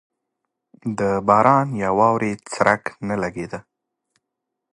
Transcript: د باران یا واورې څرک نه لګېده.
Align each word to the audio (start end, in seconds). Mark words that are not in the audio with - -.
د 0.97 0.99
باران 1.27 1.67
یا 1.81 1.89
واورې 1.99 2.31
څرک 2.51 2.83
نه 3.07 3.15
لګېده. 3.21 3.59